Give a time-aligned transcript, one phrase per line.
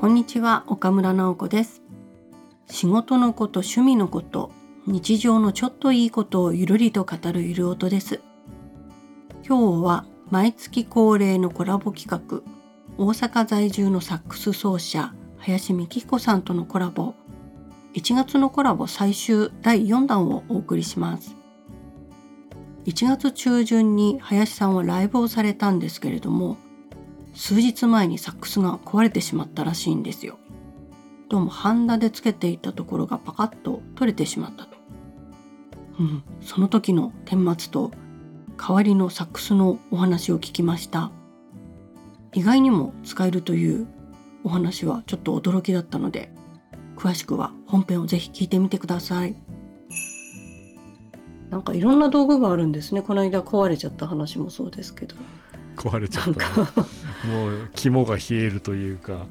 [0.00, 1.82] こんにちは岡村直子です。
[2.70, 4.50] 仕事のこと趣味のこと
[4.86, 8.22] 日常のちょっといいことをゆるりと語るゆる音です。
[9.46, 12.40] 今日は毎月恒例のコラボ企画
[12.96, 17.12] 大阪在住のサックス奏者林美希子さんとのコラボ。
[17.92, 21.36] 1月のコラボ最終第4弾をお送りします。
[22.86, 26.56] 1月中旬に林さんはライブをされたんですけれども
[27.40, 30.38] 数日前にサックスが壊れてしまったらしいんですよ。
[31.30, 34.76] どうもハンダでつけていたところがパカッと取れてしまったと、
[35.98, 37.92] うん、その時の顛末と
[38.58, 41.12] 代わりのサックスのお話を聞きました。
[42.34, 43.86] 意外にも使えるという
[44.44, 46.30] お話はちょっと驚きだったので
[46.94, 49.34] 詳しくは本編をぜひ聞いてみてください。
[51.48, 53.00] なんかいろんな道具があるんですね。
[53.00, 55.16] この間壊れちゃった話もそうですけど。
[55.80, 56.60] 壊れちゃった、
[57.26, 59.26] もう肝が冷えるというか。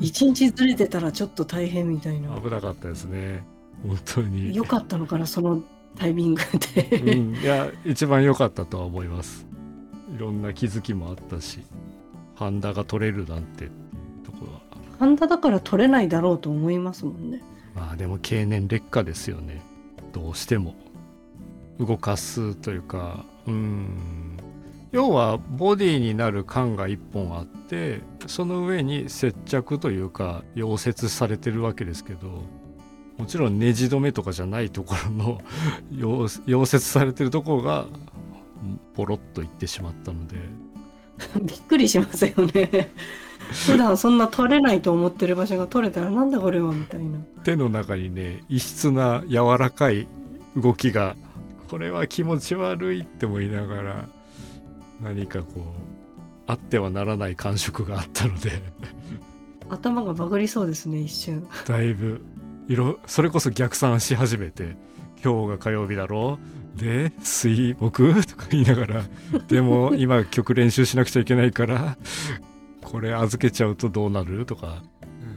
[0.00, 2.28] 一日ずれてたらちょっと大変みたいな。
[2.40, 3.44] 危なかったですね。
[3.86, 4.54] 本当に。
[4.54, 5.62] 良かったのかなその
[5.96, 6.42] タイミング
[6.74, 6.98] で。
[6.98, 9.46] うん、いや一番良かったとは思います。
[10.16, 11.60] いろんな気づきもあったし。
[12.34, 13.66] ハンダが取れるなんて
[14.24, 14.60] ところは
[14.98, 17.40] ハンダだから取れないだろうと思いますもんね。
[17.76, 19.62] まあでも経年劣化ですよね。
[20.12, 20.74] どうしても。
[21.78, 23.24] 動かすというか。
[23.46, 24.36] うん
[24.92, 32.44] 要はボディになる管が1本あってその上に接着というか溶接されてるわけですけど
[33.16, 35.40] もちろんネジ止めとかじゃないところの
[35.92, 37.86] 溶接されてるところが
[38.94, 40.36] ポロッといってしまったので。
[41.40, 42.90] びっくりしますよね。
[43.66, 47.18] 普段そんな取れないと思ってる場所が取れたらなんだこれはみたいな。
[47.44, 50.06] 手の中にね異質な柔らかい
[50.56, 51.16] 動きが
[51.68, 54.08] これは気持ち悪いって思いながら
[55.02, 55.62] 何かこう
[56.46, 58.62] あってはならない感触があったので。
[59.68, 61.46] 頭がバグりそうですね一瞬。
[61.66, 62.20] だいぶ。
[62.68, 64.76] 色それこそ逆算し始めて
[65.24, 66.38] 今日が火曜日だろ
[66.76, 66.80] う。
[66.80, 68.14] で水木？
[68.26, 69.04] とか言いながら。
[69.48, 71.96] でも今曲練習しなくちゃいけないから
[72.82, 74.46] これ預けちゃうとどうなる？
[74.46, 74.82] とか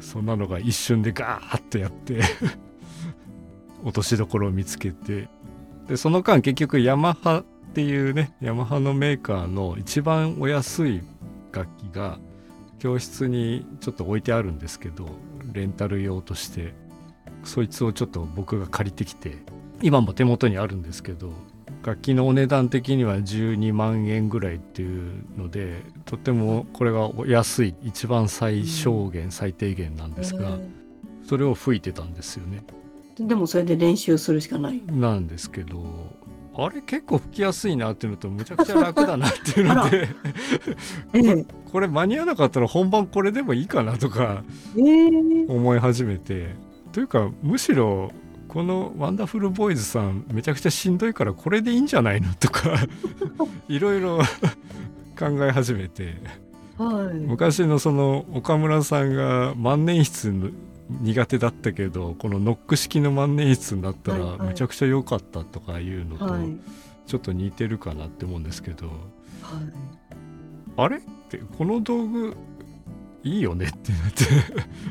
[0.01, 2.21] そんなのが一瞬でガーッとやって
[3.83, 5.27] 落としどころを見つけて。
[5.87, 7.43] でその間結局ヤマハ
[7.75, 11.01] っていうねヤマハのメーカーの一番お安い
[11.51, 12.19] 楽器が
[12.79, 15.09] 教室にちょっと置いてあるんですけど
[15.51, 16.73] レンタル用として
[17.43, 19.39] そいつをちょっと僕が借りてきて
[19.81, 21.33] 今も手元にあるんですけど
[21.83, 30.57] 楽器のお値段的には12万円ぐらいっていうのでとってもこれが安い一番最小限、最低限なんですが、
[31.27, 32.63] それを吹いてたんですよね。
[33.19, 35.83] でもそれで練習するしかないなんですけど
[36.57, 40.07] あれ結構吹きやすいなっていうのとむちゃくちゃ楽だなっていうので
[41.71, 44.43] これ間に合わなかったら本番これでもいいかなとか
[45.47, 48.11] 思い始めて、えー、というかむしろ
[48.47, 52.77] このワンダフルボーイズさんめちゃくちゃしんどいからこれでいいんじゃないのとか
[53.67, 54.19] いろいろ
[55.19, 56.15] 考え始めて、
[56.77, 60.31] はい、昔のその岡村さんが万年筆
[60.89, 66.27] 苦手だったけどこのノック式の万年筆になったらめちゃくちゃ良かったとかいうのと
[67.07, 68.93] ちょっと似てるかなって思うんですけど、はい、
[70.77, 70.97] あれ？
[70.97, 72.35] ってこの道具
[73.23, 74.23] いいよねってなって。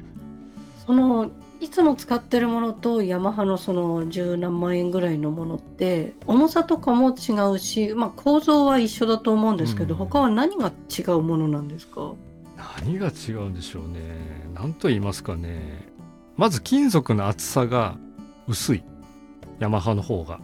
[0.87, 12.13] そのいつも使ってるものとヤマハのその十何万円ぐらいのものって重さとかも違うし、まあ、構造は一緒だと思うんですけど、うん、他は何が違うものなんですか？
[12.79, 14.01] 何が違うんでしょうね。
[14.55, 15.89] 何と言いますかね。
[16.37, 17.97] まず金属の厚さが
[18.47, 18.85] 薄い。
[19.59, 20.41] ヤマハの方が。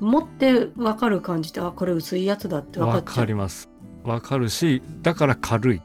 [0.00, 3.68] 持って分かる感じってあこれ薄いやつだって分かっかります。
[4.04, 5.82] 分かるしだから軽い。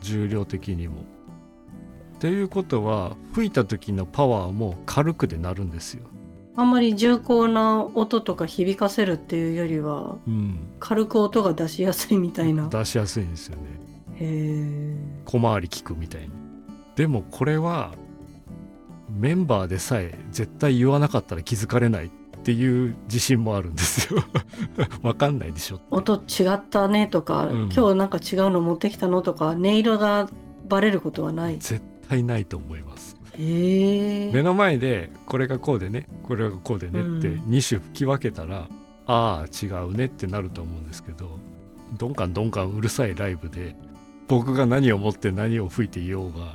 [0.00, 1.02] 重量的にも。
[2.16, 6.04] っていうことは吹いた時のパワーも軽くでなるんですよ。
[6.54, 12.68] あんまり重厚な音とか響かせるっていうよりは、うん、軽く音が出しやすいみたいな。
[12.68, 13.62] 出しやすいんですよね
[15.24, 16.30] 小回り聞くみたいに。
[16.96, 17.92] でもこれは
[19.08, 22.10] メンバーでさえ絶対言わなかったら気づかれないっ
[22.44, 24.22] ていう自信もあるんですよ。
[25.02, 30.28] わかんないでしょ音違ったねとか、うん、今日なんか違うの持ってきたのとか音色が
[30.68, 31.58] バレることはない。
[31.58, 33.16] 絶対ないと思います。
[33.38, 38.64] 目の前でこれがこうでねこれがこうでねって2種吹き分けたら、うん、
[39.06, 41.38] ああ違うねってなると思うんですけど
[41.96, 43.74] どんかんどんかんうるさいライブで
[44.28, 46.54] 僕が何を持って何を吹いていようが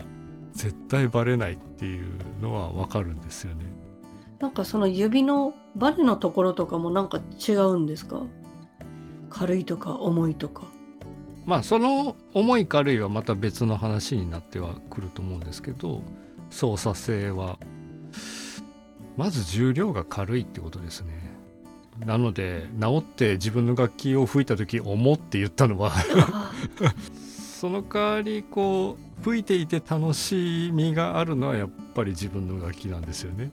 [0.53, 2.05] 絶対バレないっていう
[2.41, 3.65] のはわかるんですよね。
[4.39, 8.21] なんかその指のバネのところとかもなんか違うんですか？
[9.29, 10.63] 軽いとか重いとか。
[11.45, 16.01] まあその重い軽いはまた別の話になってはくると思うんですけど
[16.49, 17.57] 操作性は
[19.15, 21.13] まず重量が軽いってことですね
[22.05, 25.93] なので治って自分の楽器を吹いた時「重」って言ったのは
[27.57, 33.51] その代わりこう吹いていて楽しみがあるのはやっぱり自分の楽器なんですよね。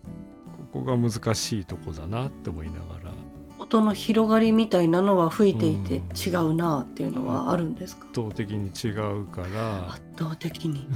[0.72, 3.12] ここが難しいとこだなって思いながら。
[3.58, 8.90] 音の広がりみたいなのは吹いていて違うなっていうのはあるんですか、圧倒的に違
[9.22, 9.94] うから。
[9.94, 10.86] 圧倒的に。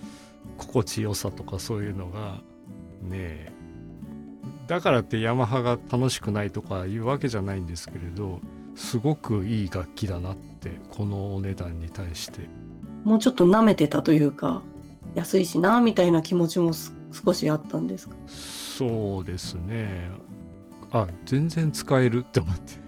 [0.58, 2.42] 心地よさとかそういうのが
[3.00, 3.52] ねえ。
[4.66, 8.40] だからってヤマハが楽しくないとかいうわけじゃないんですけれど
[8.74, 12.48] すごくいい楽器だなってこのお値段に対して。
[13.04, 14.62] もうちょっと舐めてたというか
[15.14, 16.72] 安いしなみたいな気持ちも
[17.12, 18.16] 少しあったんですか？
[18.26, 20.10] そうですね。
[20.92, 22.80] あ全然使えるって思って。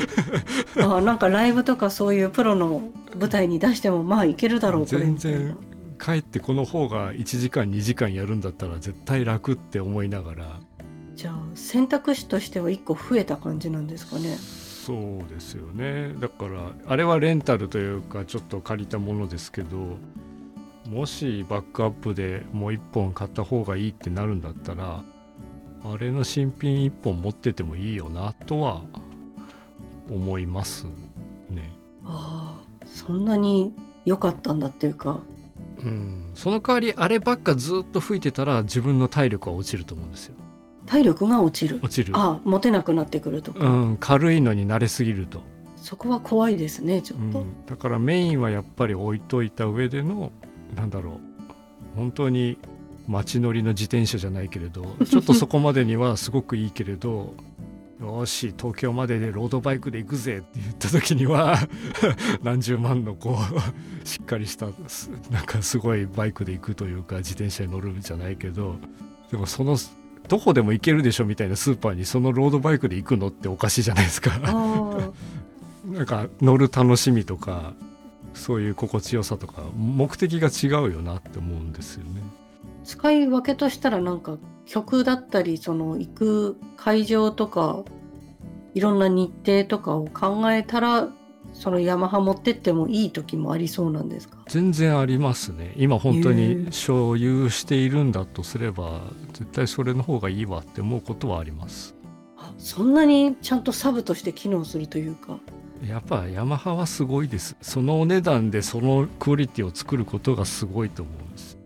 [0.82, 2.82] あなんかライブとかそういうプロの
[3.18, 5.56] 舞台に出してもまあいけるだろうこれ全然
[5.98, 10.60] かえってこの方が1時間2時間やるんだったら絶対楽って思いながら。
[11.16, 14.38] じゃあ選択肢としては1個増えた感じなんですかね？
[14.86, 14.94] そ
[15.26, 19.98] うですよねだからあれはレンタルというかちょっと借りたものですけど
[20.88, 25.04] もしバックアップでもう1本買った方がいいってなるんだったら
[25.84, 28.82] あれの新品1本持っててもいいよなとは
[30.10, 30.86] 思います
[31.48, 31.70] ね。
[32.04, 33.72] ああそんなに
[34.04, 35.20] 良かったんだっていうか
[35.78, 40.34] うんその代わりあればっかずっと吹いてたら自分の体力は落ちると思うんですよ。
[40.90, 41.78] 体力が落ちる。
[41.82, 42.16] 落ちる。
[42.16, 45.40] ああ持てなくなってくるとか、うん、軽いのに慣れすぎると、
[45.76, 50.32] そこは怖いですねちょっと、うん、だからメインはやっぱり置いといた上での
[50.74, 51.20] なんだろう。
[51.94, 52.58] 本当に
[53.06, 57.34] 街乗りの自転車じゃないけれど ちょっとそこまでにはすごくいいけれど
[58.00, 61.56] よし東京まででロードバイクで行くぜって言った時には
[62.42, 63.36] 何十万のこ
[64.04, 68.76] うしっかりしたすなんかすごいバイクで行くというか自転車に乗るんじゃないけど
[69.30, 69.76] でもその
[70.30, 74.30] どこでも行けるでしょみたいなスーパーにそのロードバイクで行くのっておかしいじゃないですか。
[74.44, 75.10] あ
[75.84, 77.74] なんか乗る楽しみとか
[78.32, 82.22] そういう心地よさとか目的が違うよなって思うんですよね。
[82.22, 87.82] あ使い分けとしたらなんか曲だったりその行く会場とか
[88.74, 91.08] いろんな日程とかを考えたら
[91.60, 94.38] そのヤマハ持ってってもいい時もありそうなんですか？
[94.48, 95.74] 全然ありますね。
[95.76, 96.72] 今本当へにえ。
[96.72, 99.02] 所有しているんだとすれば
[99.34, 101.94] 絶対それの方がいいわって思うことはあります。
[102.38, 105.38] あそんなにちゃんとサブとして機能するというか。
[105.86, 107.56] やっぱヤマハはすごいです。
[107.60, 111.58] そのお値段でそのクオリティを作ることがすごいと思うんです。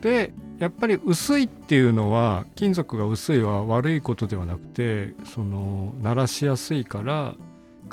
[0.00, 7.34] でやっぱり薄いっていうのは金属が薄いは悪いことではなくてその鳴らしやすいから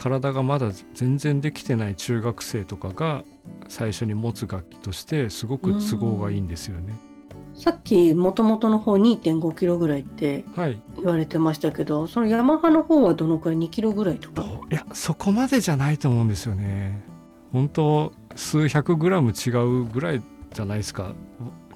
[0.01, 3.23] 体がまだ全然できてない中学生とかが
[3.67, 6.93] 最初に持つ楽器としてすごく都合がいいんですよね。
[7.53, 14.43] さっきもともとの方2.5キロぐらいってはい、言われてましたけどそのヤマハの方はどのくらい2キロぐらいとか？
[14.71, 17.03] いやそこまでじゃないと思うんですよね。
[17.51, 20.23] 本当数百グラム違うぐらい
[20.53, 21.13] じゃないですか。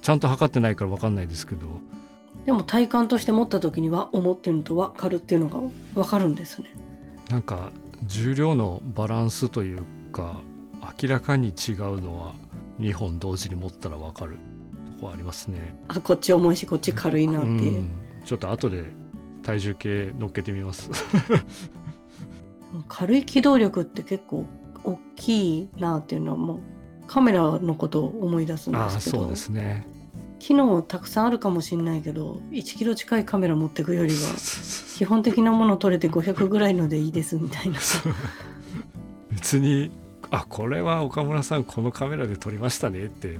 [0.00, 1.66] ちゃんと測ってないから分かんないですけど。
[2.44, 5.60] でも体感として持った時には重っていうのと分かるっていうのが
[5.94, 6.68] 分かるんですね
[7.28, 7.72] なんか
[8.04, 9.82] 重量のバランスという
[10.12, 10.40] か
[11.00, 12.34] 明らかに違うのは
[12.80, 14.38] 2本同時に持ったら分かる
[14.98, 15.78] とこありますね。
[15.88, 17.90] あこっち重いしこっち軽いなっていう、うん
[18.26, 18.82] ちょっと後で
[19.44, 20.90] 体重計乗っけてみます。
[22.88, 24.46] 軽い機動力って結構
[24.82, 26.58] 大きいなっていうのはもう
[27.06, 29.86] カメラのことを思い出すんああですけどそうですね。
[30.38, 34.18] 機能たくさんあるかもしれないけど1キロ近いカメラ持ってくよりは
[34.96, 37.78] 基本的なもの撮れて500ぐらいのでいいですみたいな
[39.30, 39.90] 別に
[40.30, 43.38] あこれは岡村さんこのカメラで撮りましたねって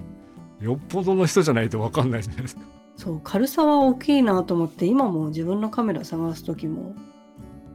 [0.61, 2.63] よっぽどの人じゃないと分かんないじゃないですか。
[2.97, 6.95] そう軽さは大きいなと思って今も自分のカメラ探す時も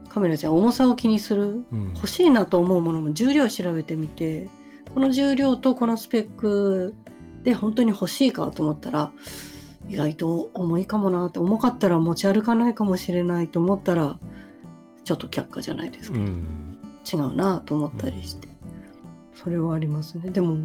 [0.09, 4.49] カメラじゃ重さを気にするうん欲しいなと思うものも重量調べてみて
[4.93, 6.95] この重量とこのスペック
[7.43, 9.11] で本当に欲しいかと思ったら
[9.89, 14.19] 意外と重いかもなって重かったら持ち歩かないかもしれないと思ったら
[15.03, 16.77] ちょっと却下じゃないですか、うん。
[17.11, 18.47] 違うなと思ったりして、
[19.33, 20.29] それはありますね。
[20.29, 20.57] でも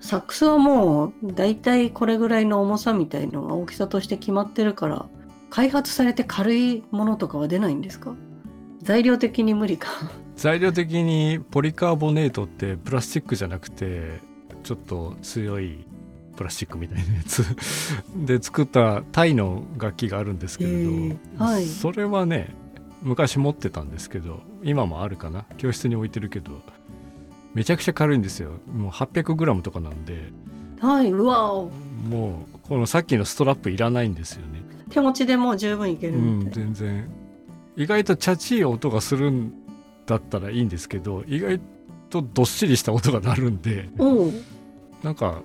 [0.00, 5.06] サックスはもうだいたいこれぐらいの重さみたいのが大きさとして決まってるから
[5.50, 8.14] 開発されて軽いものとかは出ないんですか？
[8.82, 9.88] 材料的に無理か。
[10.34, 14.20] 材料的にポリカーボネートってプラスチックじゃなくて
[14.62, 15.84] ちょっと強い
[16.36, 17.44] プラスチックみたいなやつ。
[18.16, 21.66] で作ったタイの楽器があるんですけれど、へーはい。
[21.66, 22.54] それはね
[23.02, 25.44] 昔持ってたんですけど今もあるかな？
[25.58, 26.62] 教室に置いてるけど
[27.54, 28.52] めちゃくちゃ軽いんですよ。
[28.72, 30.32] もう 800g とかなんで。
[30.80, 31.52] はいうわ
[32.08, 34.62] もうこのさっきのストラップいらないんですよね。
[34.90, 37.08] 手持ちでもう十分いけるうんみたいな、全然。
[37.76, 39.52] 意外とチャチい音がするん
[40.06, 41.60] だったらいいんですけど意外
[42.10, 43.88] とどっしりした音が鳴るんで。
[45.02, 45.42] なんか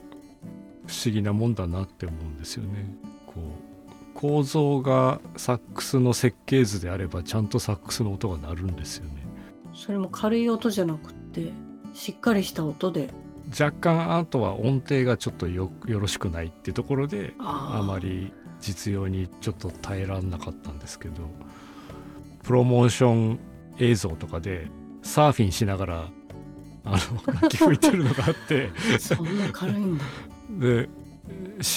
[0.88, 2.86] 不思議なもんだなって思うんですよね。
[3.26, 3.68] こう
[4.14, 9.12] 構造がサックスの設計図であればちゃんとサックスの音が鳴るんですよね。
[9.76, 11.52] それも軽い音じゃなくって
[11.94, 13.12] しっかりした音で
[13.50, 21.30] 若干あとは音程がちょっとよよろしくないっていうところであまり実用にちょっと耐えらんなかったんですけど
[22.44, 23.40] プロモーション
[23.80, 24.68] 映像とかで
[25.04, 26.10] サーフィンしながら
[26.84, 30.04] あの楽器吹いてるのがあってそんな軽いんだ
[30.50, 30.90] で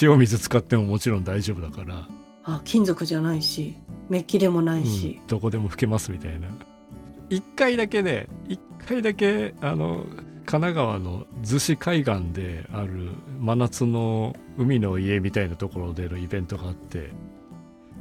[0.03, 2.09] 塩水使ってももちろん大丈夫だから、
[2.45, 3.77] あ金属じゃないし
[4.09, 5.19] メッキでもないし。
[5.21, 6.49] うん、どこでも吹けますみたいな。
[7.29, 10.05] 一回だけね一回だけあの
[10.47, 17.11] 神奈川の逗子海岸である真夏の海の家みたいなところでのイベントがあって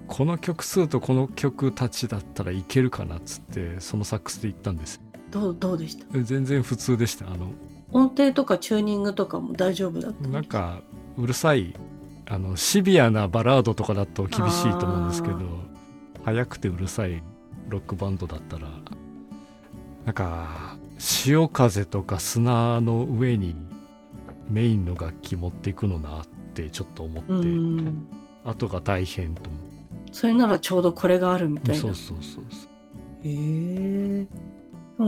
[0.07, 4.99] この曲数とこの曲たちだったらいけるかなっつってそのサックスで行ったんです。
[5.29, 6.05] どうどうでした？
[6.23, 7.27] 全然普通でした。
[7.27, 7.51] あの
[7.91, 10.81] 音程とかチューニングとかも大丈夫だったなんか
[11.17, 11.75] うるさい
[12.27, 15.38] あのシビアなバラードとかだと厳しいと思うんですけど
[16.24, 17.24] 速くてうるさい
[17.67, 18.67] ロックバンドだったら。
[20.05, 23.55] なんか潮風とか砂の上に
[24.50, 28.08] メインの楽器持っていくのなってちょっと思って、うん。
[28.43, 29.62] 後が大変と思っ
[30.12, 31.81] それならちょうどこれがあるみたいな。
[31.81, 32.69] てそうそうそうそう。
[33.24, 34.27] へえ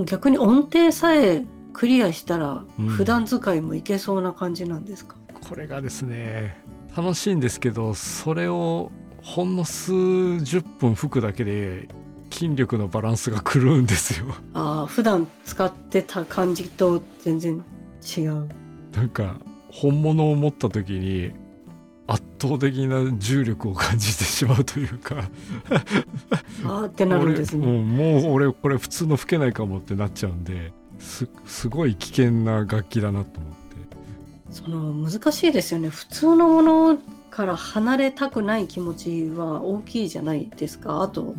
[0.05, 2.87] 逆に音程さえクリアしたらうん。
[2.87, 5.15] 普段使いもいけそうな感じなんですか、
[5.47, 6.57] これがですね
[6.95, 11.87] 楽しいんですけどそれをほんの数十分吹くだけで
[12.31, 14.25] 筋力のバランスが狂うんですよ。
[14.53, 17.63] ああ普段使ってた感じと全然
[18.17, 18.47] 違う。
[18.93, 19.35] なんか
[19.69, 21.31] 本物を持った時に
[22.07, 25.29] 圧倒的な重力を感じてしまうというか。
[26.65, 33.61] ああってなるんですね、もう俺これ普通の吹けないかもってなっちゃうんですすごい危険な楽器だなと思って。
[34.51, 35.89] その難しいですよね。
[35.89, 36.97] 普通のもの
[37.29, 41.01] から離れたくない気持ちは大きいじゃないですか。
[41.01, 41.35] あと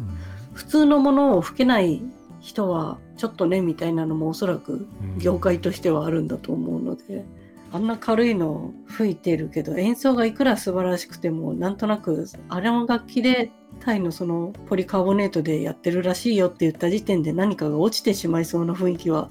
[0.52, 2.02] 普通のものを吹けない
[2.40, 4.76] 人はちょっとねみたいなのもおそらくう
[5.16, 5.18] ん。
[5.18, 7.24] 業界としてはあるんだと思うので、
[7.72, 13.50] あんな軽いの吹いてるけど演奏がいくら素晴らしくてもなんとなくあれの楽器で
[13.80, 19.30] タイのそのポリカーボネートでやってるらしいよって言った時点で何かが落ちてしまいそうな雰囲気は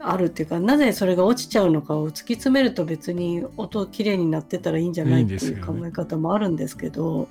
[0.00, 7.28] あるっていうかなぜそれが落ちちゃうのかを突き詰めると別に音きれいになってたらいいんじゃないっていう考え方もあるんですけど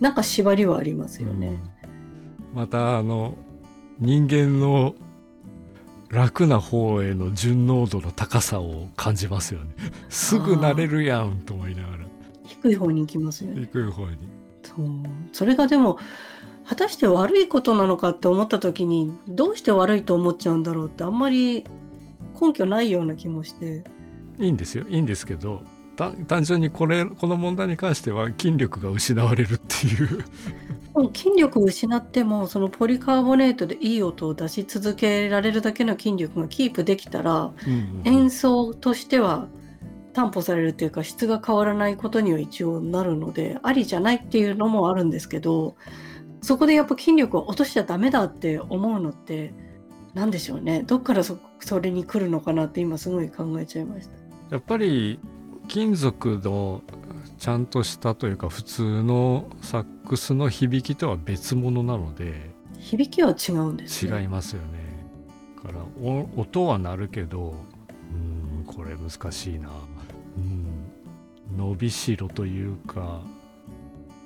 [0.00, 1.48] なんか縛りはありますよね。
[1.48, 1.80] うん
[2.54, 3.34] またあの
[3.98, 4.94] 人間の
[6.10, 9.66] 楽な方への純濃度の高さを感じますよね。
[10.08, 12.04] すぐ慣れるやんと思いながら。
[12.44, 13.68] 低い方に行きますよね。
[13.72, 14.16] 低い方に。
[14.62, 14.86] そう。
[15.32, 15.98] それがでも
[16.66, 21.64] 果たして悪いことなのかって思った時にどうして悪いと思っちゃうんだろうってあんまり
[22.40, 23.84] 根拠ないような気もして。
[24.38, 24.84] いいんですよ。
[24.88, 25.79] いいんですけどた
[26.26, 30.24] 単純にこれこの問題に関しては筋力が失われるっていう。
[31.14, 37.52] 筋力を失ってもそのポリカーボネートでいい音を出し続けられるだけの筋力がキープできたら
[38.04, 39.46] 演奏としては
[40.12, 45.76] 担保されるっていうか質が変わらないことには一応なるのでありじゃないっていうのもあるんですけど
[46.42, 49.54] そこでやっぱ筋力を落としちゃダメだって思うのって
[50.14, 50.82] 何でしょうね。
[50.82, 54.12] どっからそそれに来るのかなって今すごい考えちゃいました。
[54.50, 55.20] やっぱり
[55.70, 56.82] 金属の
[57.38, 62.50] ちゃんとしたというか普通のサックスの響きとは別物なので
[62.80, 64.22] 響きは違うんですね。
[64.22, 65.06] 違いますよね。
[65.62, 67.54] だからお音は鳴るけど
[68.12, 69.68] うんこれ難しいな。
[70.36, 70.66] うん
[71.56, 73.20] 伸びしろというか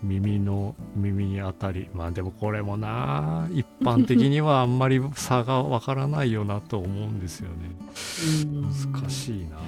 [0.03, 7.55] 耳の耳に当たりまあでもこれもな一般的にはあんまり差がわからないよなと思うんですよね。
[8.45, 9.59] うん難しいな。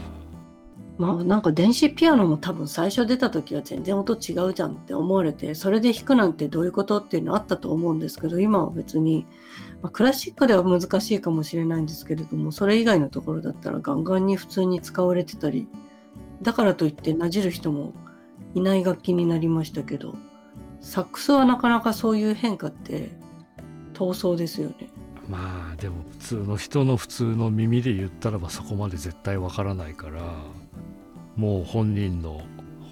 [0.99, 9.27] まあなんか電子ピアノも多分最初出た時は全然音違うじゃんって思われてそれで弾くなんてどういうことっていうのあったと思うんですけど今は別に、
[9.83, 15.69] まあ、クラシックでは難しいかもしれないんですけれどもそれ以外のところだったらガンガンに普通に使われてたり
[16.41, 17.93] だからといってなじる人も
[18.55, 20.15] いない楽器になりましたけど
[20.81, 23.11] サックスはなかなかそういう変化って
[23.93, 24.91] 闘争ですよね。
[25.29, 30.21] まあでも普通の人の普通の耳で言ったらばそこまで絶対わからないから
[31.37, 32.43] もう本人の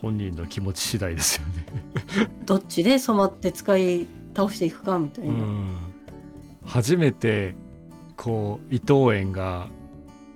[0.00, 1.66] 本人の気持ち次第ですよね。
[2.44, 5.44] どっちで染まって使い倒していくかみたいうな。
[5.44, 5.76] ん、
[6.64, 7.54] 初めて
[8.16, 9.68] こう伊藤園が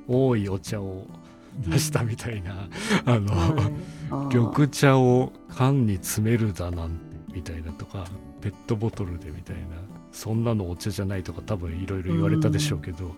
[0.07, 1.07] 多いお茶を
[1.69, 2.69] 出したみたいな、
[3.05, 4.35] あの、はい。
[4.35, 8.05] 緑茶を缶に詰めるだなんてみたいなとか
[8.41, 9.62] ペットボトルでみたいな
[10.12, 13.15] そんなのお茶じゃないとか多分いろいろ言われたでしょうけど、はい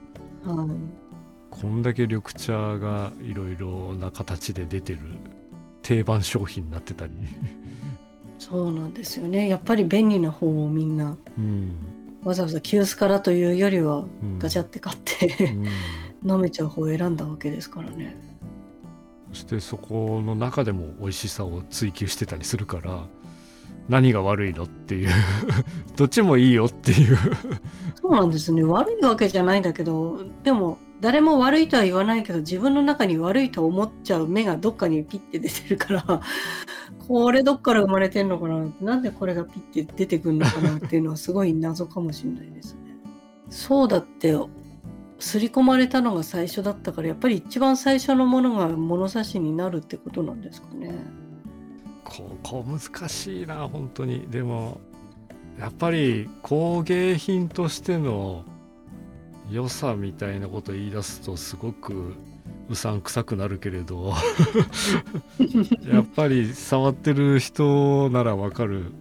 [1.50, 5.00] こんだけ緑茶がいろいろな形で出てる
[5.83, 7.12] 定番商品になってたり、
[8.40, 9.49] そうなんですよね。
[9.49, 11.73] やっぱり便利な方をみんなうん。
[12.25, 14.38] わざわざ急須からというよりはうん。
[14.38, 15.66] ガチャって買ってうん。
[16.33, 18.16] 飲めちゃう方を選んだわけですからね。
[19.33, 23.07] そしてそこの中でも美味しさを追求してたりするから
[23.88, 25.11] 何が悪いのっていう。
[25.97, 27.19] どっちもいいよっていう。
[28.00, 28.62] そうなんですね。
[28.62, 36.21] 悪いわけじゃないんだけどでも誰も悪いとは言わないけど自分の中に悪いと思っちゃう目がどっかにピッて出てるから
[37.09, 42.97] これどっから生まれてんのかななんでこれがピッて出てくるのかなっていうのはすごい謎かもしれないですね。
[43.49, 44.37] そうだって
[45.19, 50.95] 刷り込まれたのが最初だったからやっぱり一番最初のものが物差しになるってことなんですかね。
[52.04, 54.80] ここ難しいな本当にでも
[55.59, 58.45] やっぱり工芸品としての
[59.50, 62.14] 良さみたいなこと言い出すとすごく
[62.69, 64.14] うさんくさくなるけれど。
[65.92, 68.92] やっぱり触ってる人ならわかる。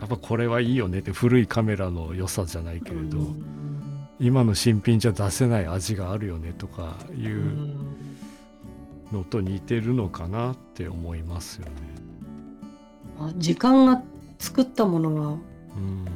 [0.00, 3.18] やっぱこれはいいよねって古いカメラの良さじゃないけれど、
[4.18, 7.74] 今の新品じゃ出せない味があるよねとかいう
[9.12, 11.72] のと似てるのかなって思いますよね。
[13.36, 14.02] 時間が
[14.38, 15.38] 作ったものは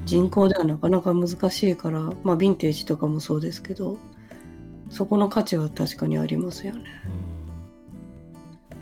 [0.04, 3.98] 人工ではなかなか難しいから、まあヴィンテージとかもそうですけど
[4.90, 6.82] そこの価値は確かにありますよね。
[7.22, 7.28] うん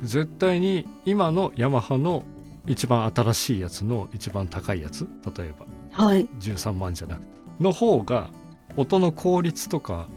[0.02, 2.24] 絶対に今のヤマハの
[2.66, 6.28] 一番新しいやつの一番高いやつ例えばはい。
[6.40, 7.26] 13万じゃなくて
[7.60, 8.28] の方が
[8.76, 10.08] 音の効率とか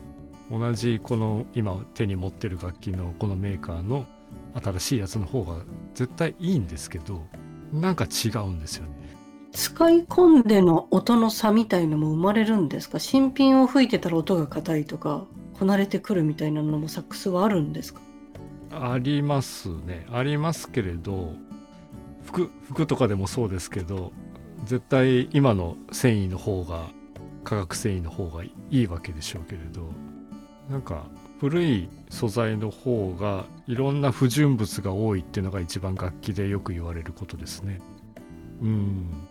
[0.52, 4.06] 同じこの今手に持ってる楽器のこのメーカーの
[4.62, 5.58] 新しいやつの方が
[5.94, 7.26] 絶対いいんですけど
[7.72, 9.09] なんか違うんですよね。
[9.52, 13.00] 使い込んでの音の差みたいのも生まれるんですか？
[13.00, 15.26] 新品を吹いてたら音が硬いとか
[15.58, 18.02] こなれてくるみたいなのもサックスはあるんですか？
[18.72, 20.06] ありますね。
[20.12, 21.34] ありますけれど
[22.26, 24.14] 服服とかでもそうですけど
[24.66, 26.90] 絶対今の繊維の方が
[27.44, 29.90] 化学繊維の方がいいわけでしょうけれど
[30.70, 31.06] なんか
[31.40, 37.80] 古い素材の方がいろんな不純物が多いっていうのが一番楽器でよく言われることですね。
[38.62, 39.28] うん。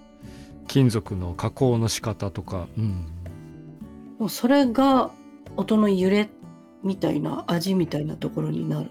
[0.69, 3.07] 金属の加工の仕方とか、うん、
[4.19, 5.11] もうそれが
[5.57, 6.29] 音の揺れ
[6.85, 8.91] みたいな味みたいなところになる。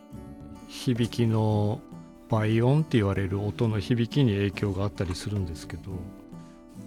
[0.68, 1.80] 響きの
[2.28, 5.92] 倍音って言われる音の響きに影響があったりするんですけど。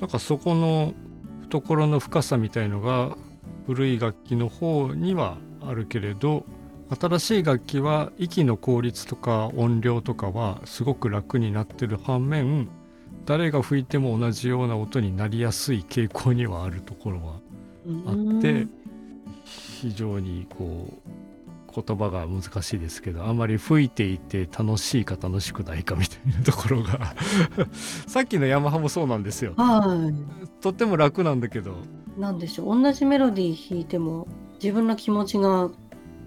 [0.01, 0.95] なんかそこの
[1.43, 3.17] 懐の深さみたいのが
[3.67, 6.47] 古い楽器の方にはあるけれど
[6.99, 12.69] 新しい楽器は息の効率とか音量とかはすごく楽になってる反面
[13.31, 17.35] 誰が吹いても同じような音になりやすい傾向にはあるところは
[18.09, 18.67] あって
[19.45, 27.15] 非常にこう言葉が難しいですけどあんまり吹いていて楽しいか楽しくないかみたいなところが
[28.09, 29.55] さっきのヤマハもそうなんですよ。
[29.57, 30.11] は
[30.61, 31.77] とっても楽なんだけど。
[32.19, 32.21] い。
[32.21, 32.83] なんでしょう。
[32.83, 34.27] 同じメロディー弾いても
[34.61, 35.71] 自分の気持ちが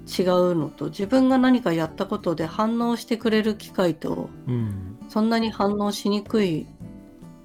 [0.07, 4.93] 違うのと自分が何かやったことで反応してくれる機会とうん。
[5.09, 6.65] そんなに反応しにくい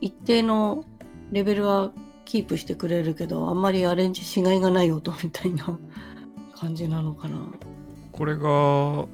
[0.00, 0.84] 一定の
[1.32, 1.92] レベルは
[2.24, 5.78] キープしてくれるけどあんまりアレンジしがいがない音みたいな
[6.54, 7.38] 感じなのかな。
[8.12, 9.06] これが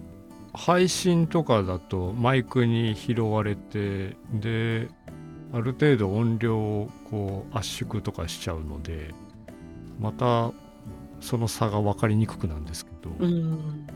[0.55, 4.89] 配信とかだとマイクに拾われてで
[5.53, 9.13] ある程度音量をこう圧縮とかしちゃうので
[10.01, 10.53] また
[11.21, 13.87] その差が分かりにくくなんですけど、うん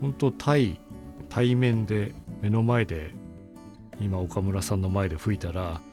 [0.00, 0.80] 本当対
[1.28, 3.12] 対面で目の前で
[4.00, 5.80] 今岡村さんの前で吹いたら「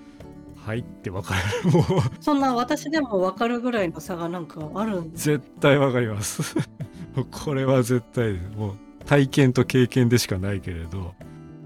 [0.66, 1.72] はい」って分かる。
[1.72, 1.84] もう
[2.20, 6.56] そんな私でも分かるぐらいの差がなんかあるんです絶対分かります。
[7.32, 8.76] これは絶対もう
[9.06, 11.14] 体験と経験でしかないけれど。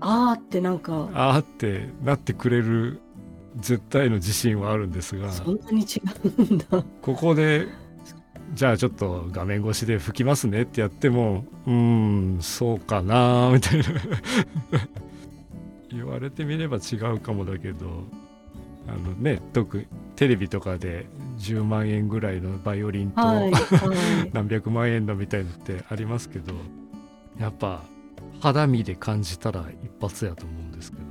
[0.02, 3.00] あーってなんかあーってなってくれる
[3.58, 5.32] 絶対の自信はあるんですが。
[5.32, 6.02] そんなに違
[6.38, 6.66] うんだ。
[7.02, 7.68] ここで
[8.54, 13.86] じゃあちょっと画面越しで吹きますねってやってもうーんそうかなーみたいな。
[15.92, 18.04] 言われてみれば違うかもだけど
[18.94, 26.54] あのね特テレビとかで10万円ぐらいのバイオリンと、はい、はい、 何百万円のみたいのってありますけど
[27.38, 27.84] やっぱ
[28.42, 31.04] 肌身で感じたら一発やと思うんですけど。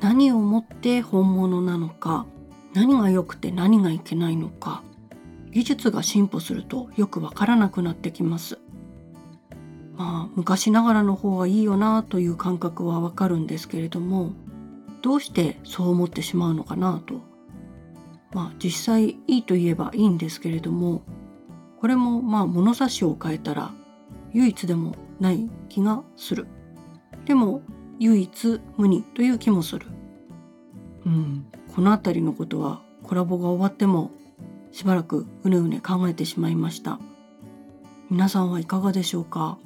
[0.00, 2.26] 何をもって本物なのか
[2.74, 4.82] 何が良くて何がいけないのか
[5.52, 8.58] 技術が進歩するとよくわからなくなってきます。
[9.96, 14.32] まあ昔ながらの方がいいよなという感覚はわかるんですけれども
[15.02, 17.20] どうしてそう思ってしまうのかなと。
[18.32, 21.02] まあ実際いいと言えばいいんですけれども
[21.80, 23.72] これもまあ物差しを変えたら
[24.32, 26.46] 唯一でもない気がする。
[27.26, 27.60] でも
[27.98, 29.86] 唯一無二という気もする。
[31.04, 31.46] うん。
[31.74, 34.10] この辺りのことはコラボが終わっても
[34.70, 36.98] しばらくうねうね考えてしまいました。
[38.08, 39.58] 皆さんはいかがでしょうか？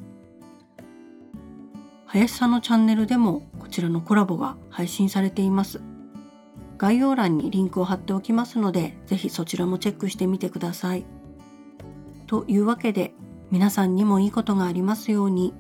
[2.07, 3.43] 林さんのチャンネルでも
[3.77, 5.83] ちらのコラボが配信されています
[6.79, 11.05] 概要欄にリンクを貼っておきますのでぜひそちらもチェックしてみてください
[12.27, 13.13] というわけで
[13.51, 15.53] 皆さんにもいいことがありますように。